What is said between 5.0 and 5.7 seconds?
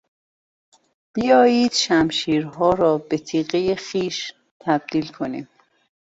کنیم.